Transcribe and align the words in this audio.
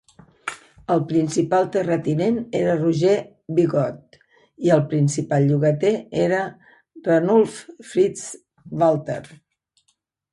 El 0.93 1.01
principal 1.09 1.67
terratinent 1.73 2.39
era 2.59 2.77
Roger 2.79 3.11
Bigod 3.59 4.17
i 4.69 4.73
el 4.77 4.81
principal 4.93 5.45
llogater 5.51 5.91
era 6.23 6.39
Ranulf 7.09 7.61
Fitz 7.91 8.25
Walter. 8.83 9.21